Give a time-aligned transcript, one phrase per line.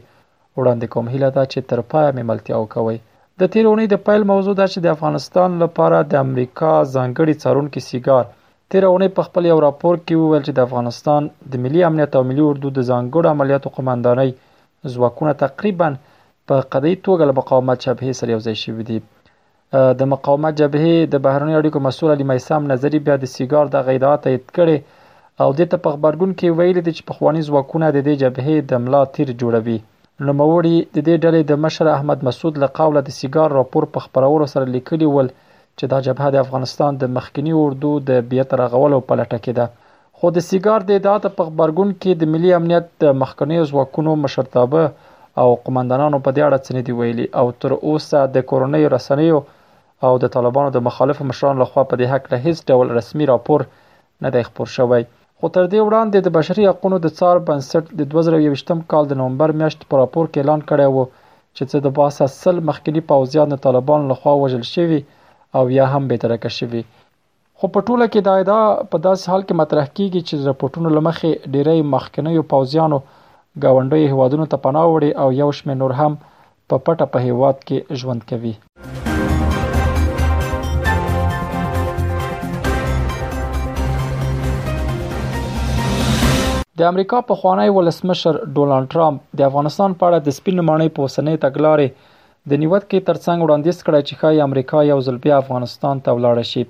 [0.60, 2.98] وړاندې کوم هیله دا چې تر پای مملتیا وکوي
[3.44, 8.26] د تیرونی د پیل موضوع دا چې د افغانستان لپاره د امریکا ځانګړي څارونکو سیګار
[8.72, 11.26] تیره اونۍ په خپل یو راپور کې وویل چې د افغانستان
[11.56, 14.30] د ملي امنیت او ملي اردو د ځانګړو عملیاتو قماندانۍ
[14.94, 15.90] ځواکونه تقریبا
[16.52, 19.00] په قدی توګه له مقاومت جبهې سره یوځای شوي دي
[20.00, 24.30] د مقاومت جبهې د بهرنیو اړیکو مسول علي میسم نظری بیا د سیګار د غیدات
[24.32, 24.78] اید کړي
[25.44, 28.56] او د ته په خبرګون کې ویل دي چې په خواني ځواکونه د دې جبهې
[28.72, 29.78] د ملا تیر جوړوي
[30.26, 34.06] نو موري د دې ډلې د مشر احمد مسعود له قوله د سیګار راپور په
[34.08, 35.36] خبرولو سره لیکلی ول
[35.82, 40.16] چې دا جبهه د افغانستان د مخکنی اردو د بیت رغولو په لټه کې ده
[40.18, 44.84] خو د سیګار د ادعا په خبرګون کې د ملي امنیت د مخکنی ځواکونو مشرتابه
[45.44, 49.40] او قماندانانو په اړه څه ندي ویلي او تر اوسه د کورونی رسنیو
[50.10, 53.60] او د طالبانو د مخالف مشرانو لخوا په دې حق له هیڅ ډول رسمي راپور
[54.26, 55.02] نه دی خبر شوی
[55.38, 59.56] خو تر دې وړاندې د بشري حقوقو د څار بنسټ د 2021 کال د نومبر
[59.64, 61.10] میاشت په راپور کې اعلان کړی و
[61.58, 65.02] چې څه د باسه سل مخکنی پوځیان د طالبانو لخوا وژل شوی
[65.54, 66.84] او یا هم به ترکه شوي
[67.60, 71.32] خو په ټوله کې دا ادعا په داسې حال کې مطرح کیږي چې رپورټونو لمخې
[71.56, 73.00] ډیری مخکنیو پوزیانو
[73.64, 76.14] گاونډي هوادونو ته پناه وړي او یو شمېر نور هم
[76.70, 78.54] په پټه په هیواد کې ژوند کوي
[86.82, 91.08] د امریکا په خوانی ولسمشر ډونالد ټرمپ د افغانستان په اړه د سپین مانې په
[91.08, 91.88] وسنې تګلارې
[92.50, 96.64] د نیوکې ترڅنګ وړاندیز کړی چې ښایي امریکا یو ځل بیا افغانستان ته ولاړه شي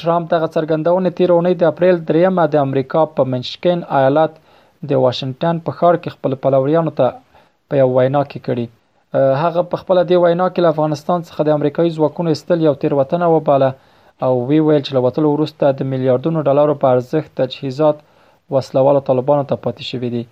[0.00, 4.32] ټرامپ دغه څرګندونه تیر اونۍ د اپریل 3مه د امریکا په منشکن ایالت
[4.90, 7.06] د واشنگټن په ښار کې خپل پلوریانو ته
[7.68, 8.66] په یو وینا کې کړي
[9.44, 13.30] هغه په خپل دی وینا کې له افغانستان څخه د امریکایي ځواکونو استل یو تیروتنه
[13.34, 13.70] وباله
[14.26, 17.96] او وی ویل چې له وتلو وروسته د میلیارډونو ډالرو په ارزښت تجهیزات
[18.56, 20.24] وسلوالو طالبانو ته پاتې شوې دي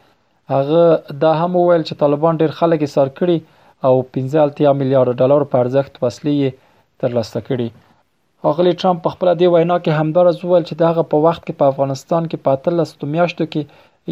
[0.57, 0.85] هغه
[1.25, 3.39] دا هم وویل چې طالبان ډیر خلک یې سر کړي
[3.87, 6.53] او 15 میلیارډ ډالر په ارزښت وسلې
[7.03, 7.69] ترلاسه کړي
[8.51, 11.65] اغلی ټرمپ په خپل دی وینا کې همدارز وویل چې دغه په وخت کې په
[11.73, 13.63] افغانستان کې په 13 میاشتو کې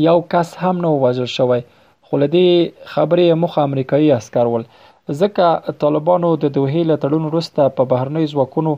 [0.09, 1.61] یو کس هم نه وژل شوی
[2.07, 2.47] خو لدی
[2.93, 4.65] خبرې مخ امریکایي عسكر ول
[5.21, 8.73] ځکه طالبانو د دوه له تړون وروسته په بهرنۍ ځواکونو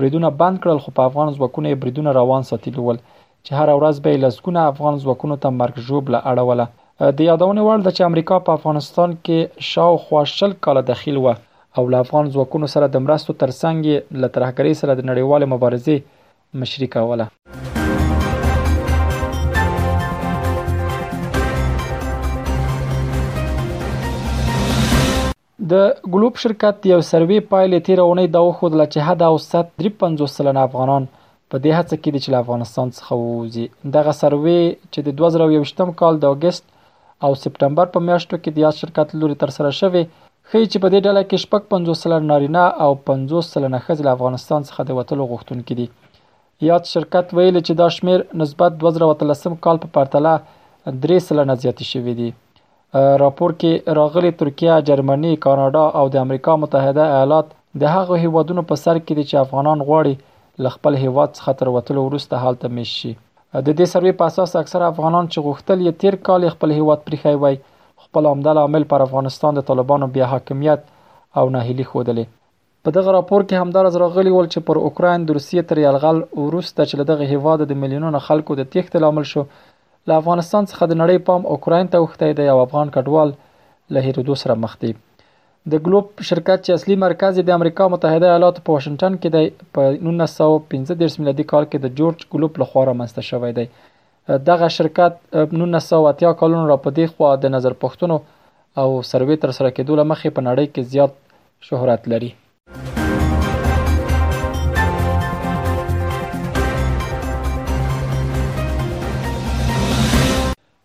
[0.00, 2.98] بریدونه بند کړل خو په افغان ځواکونو بریدونه روان ساتل ول
[3.44, 6.66] چې هر ورځ به لسګونه افغان ځواکونو ته مرګ جوړ بل اړوله
[6.98, 11.30] د یادونه وړ ده چې امریکا په افغانستان کې شاوخوا شل کاله دخیل و
[11.76, 15.96] او له افغان ځواکونو سره د مرستو ترڅنګ له ترهګری سره د نړیوال مبارزې
[16.60, 17.26] مشري کوله
[25.72, 30.68] د ګلوب شرکت یو سروي پایلې تیر اونۍ دا وښودله چې حد اوسط 350 سلنه
[30.70, 31.10] افغانان
[31.54, 33.66] په دې هڅه کې دي چې افغانستان څخه ووځي
[33.98, 36.64] دغه سروي چې د 2023م کال د اگست
[37.24, 40.02] او سپټمبر په میاشتو کې د یاد شرکت لوري تر سره شوی
[40.48, 44.12] خې چې په دې ډله کې شپږ 50 سلنه نارینه او 50 سلنه ښځې له
[44.16, 45.86] افغانستان څخه د وټلو غوښتونکي دي
[46.70, 50.32] یاد شرکت ویل چې دا شمیر نسبت 2013 کال په پرتله
[51.06, 52.30] 3 سلنه زیات شوی دی
[53.20, 57.46] راپور کې راغلي ترکیه، جرمني، کاناډا او د امریکا متحده ایالات
[57.82, 61.70] د هغو هیوادونو په سر کې دي چې افغانان غواړي ل خپل هیواد څخه تر
[61.76, 63.12] وټلو وروسته حالت مشي
[63.54, 67.34] د دې سروې په اساس اکثر افغانان چې غوښتل یې تیر کال خپل هیواد پریخی
[67.42, 67.56] وای
[68.06, 70.80] خپل عمده عامل پر افغانستان د طالبانو بیا حاکمیت
[71.42, 72.24] او ناهیلي خودلې
[72.84, 76.88] په دغه راپور کې همدارز راغلی ول چې پر اوکرين د روسیې تر یلغل وروسته
[76.90, 79.46] چې دغه هیواد د ملیونونو خلکو د تیښت لامل شو
[80.08, 83.34] له افغانستان څخه د نړۍ پام اوکرين ته وخته دی او افغان کډوال
[83.96, 84.92] له هیرودو سره مخ دي
[85.72, 89.44] د ګلوب شرکت چې اصلي مرکز د امریکا متحده ایالاتو په واشنگټن کې دی
[89.78, 93.66] په 1915 میلادي کال کې د جورج ګلوب لخوا رامنځته شوی دی
[94.50, 95.14] دغه شرکت
[95.46, 98.18] 1980 کالونو را پدې خو د نظر پښتنو
[98.82, 101.20] او سروې تر سره کېدو لمخې په نړۍ کې زیات
[101.72, 102.30] شهرت لري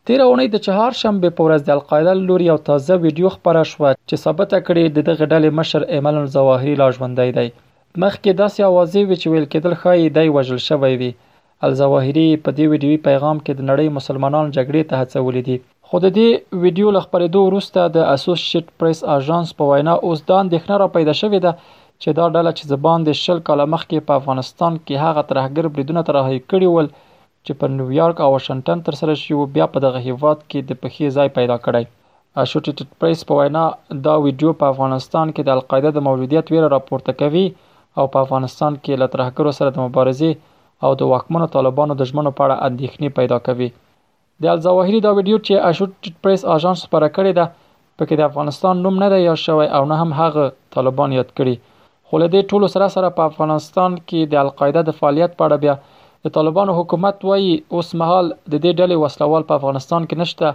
[0.09, 3.81] تیر اونۍ د چهار شنبه په ورځ د القاعده لوري یو تازه ویډیو خبره شو
[4.09, 7.49] چې ثابته کړي د دغه ډلې مشر ایمل الظواهری لا ژوندۍ دی
[8.03, 11.09] مخکې داسې اوازې وی چې ویل کېدل ښایي دی وژل شوی وي
[11.69, 15.57] الظواهری په دې ویډیوي پیغام کې د نړۍ مسلمانان جګړې ته هڅولې دي
[15.91, 20.79] خو د دې ویډیو لخبرېدو وروسته د اسوسییټ پریس اژانس په وینا اوس دا اندېښنه
[20.83, 24.81] را پیدا شوې ده چې دا ډله چې زبان د شل کاله مخکې په افغانستان
[24.81, 26.91] کې هغه ترهګر بریدونه ترهې کړي ول
[27.45, 31.13] چې په نیویارک او واشنګټن ترسره شوي و بیا په دغه هیواد کې د پخې
[31.17, 31.83] ځای پیدا کړی
[32.43, 33.63] اشوټیټډ پریس په وینا
[34.07, 37.45] دا ویډیو په افغانستان کې د القاعده د موجودیت ویره راپورته کوي
[37.97, 40.31] او په افغانستان کې له ترهګرو سره د مبارزې
[40.87, 43.69] او د واکمنو طالبانو د ژمنو په اړه اندېښنې پیدا کوي
[44.43, 47.45] د الزواهری دا ویډیو چې اشوټیټډ پریس آژانس خپره کړې ده
[47.99, 50.43] پکې د افغانستان نوم نه دی یا شوی او نه هم هغه
[50.75, 51.55] طالبان یاد کړي
[52.11, 55.57] خو له دې ټولو سره سره په افغانستان کې د القاعده د فعالیت په اړه
[55.63, 55.75] بیا
[56.25, 60.47] د طالبانو حکومت وایي اوس مهال د دې ډلې وسلوال په افغانستان کې نشته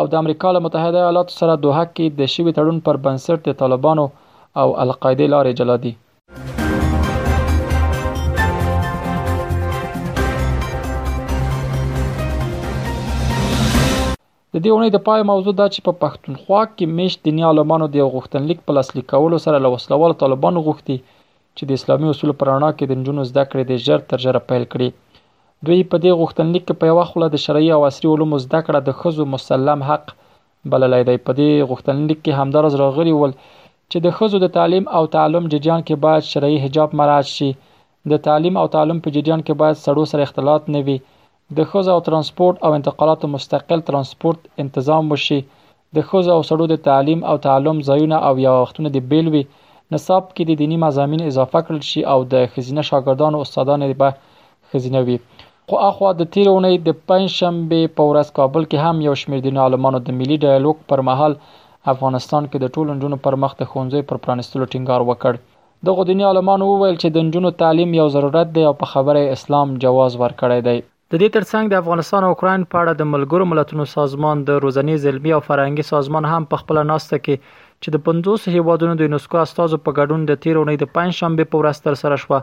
[0.00, 3.52] او د امریکا له متحده ایالاتو سره دوه کې د شوی تړون پر بنسټ د
[3.62, 4.04] طالبانو
[4.60, 5.92] او القاعده لارې جلا دي
[14.54, 18.10] د دې اونۍ د پای موضوع دا چې په پښتونخوا کې مش دنیا لمانو د
[18.14, 20.96] غوښتنلیک په لاسلیک کولو سره لوسلوال طالبانو غوښتي
[21.56, 24.40] چې د اسلامي اصولو په رڼا کې د نجونو زده کړې د ژر تر ژره
[24.50, 24.88] پیل کړي
[25.66, 28.78] دوی په دې غوښتنلیک کې په یوه خوله د شرعي او عصري علومو زده کړه
[28.82, 30.04] د ښځو مسلم حق
[30.70, 33.32] بللی دی په دې غوښتنلیک کې همدارز راغلي ول
[33.90, 37.50] چې د ښځو د تعلیم او تعلم جریان کې باید شرعي حجاب مراعات شي
[38.12, 40.96] د تعلیم او تعلم په جریان کې باید سړو سره اختلاط نه وي
[41.58, 45.40] د ښځو او ترانسپورت او انتقالاتو مستقل ترانسپورت انتظام وشي
[45.96, 49.32] د ښځو او سړو د تعلیم او تعلم ځایونه او یا وختونه د بیل وي
[49.34, 49.42] بی
[49.92, 54.14] نصاب کې د دیني مضامین اضافه کړل شي او د ښځینه شاګردانو استادانو به
[54.74, 55.16] ښځینه وي
[55.72, 59.62] خو اخوا د تیر اونۍ د پنځشنبه په ورځ کابل کې هم یو شمېر دیني
[59.64, 61.36] عالمانو د ملي ډایالوګ پر مهال
[61.94, 65.40] افغانستان کې د ټولو نجونو پر مخ د ښوونځیو پر پرانستلو ټینګار وکړ
[65.88, 69.74] دغه دیني عالمانو وویل چې د نجونو تعلیم یو ضرورت دی او په خبره اسلام
[69.86, 73.86] جواز ورکړی دی د دې ترڅنګ د افغانستان او اوکرين په اړه د ملګرو ملتونو
[73.96, 78.52] سازمان د روزنې زلمی او فرهنګي سازمان هم په خپل ناسته کې چې د 50
[78.56, 82.18] هیوادونو د یونسکو استازو په ګډون د 13 اونۍ د پنځشنبه په ورځ تر سره
[82.24, 82.38] شوه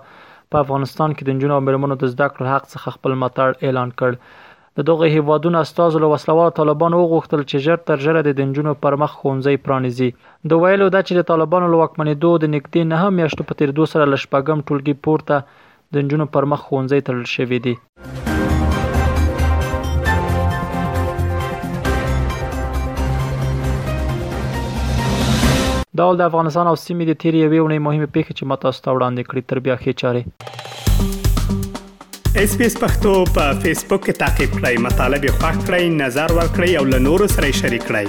[0.53, 3.93] په افغانستان کې د جنونو او مرمنو د زده کړو حق څخه خپل ملاتړ اعلان
[4.03, 4.37] کړ
[4.79, 8.99] د دغه هیوادونو استازو له وسلوال طالبانو وغوښتل چې ژر تر ژره د جنونو پر
[9.03, 10.09] مخ خونځي پرانیزي
[10.53, 13.59] د ویلو د چې د طالبانو له واکمنې دوه د نکټې نه هم میاشتو په
[13.63, 17.75] تیر دوه سره لشپګم ټولګي پورته د جنونو پر مخ خونځي تل شوې دي
[25.99, 28.95] دا ول د افغانستان او سیمې د تیرې یوې اونۍ مهمه پیښه چې ماته ستاسو
[28.97, 30.21] وړاندې کړې تر بیا خې چاره
[32.43, 36.29] اس پی اس پختو په فیسبوک کې تا کې پلی مطلب یو فاک کړئ نظر
[36.41, 38.07] ور کړئ او له نورو سره شریک کړئ